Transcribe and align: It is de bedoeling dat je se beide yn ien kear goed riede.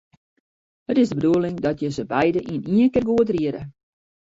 It 0.93 0.97
is 0.97 1.09
de 1.09 1.15
bedoeling 1.15 1.59
dat 1.59 1.79
je 1.81 1.89
se 1.95 2.05
beide 2.15 2.41
yn 2.53 2.67
ien 2.77 2.91
kear 2.93 3.05
goed 3.09 3.29
riede. 3.35 3.61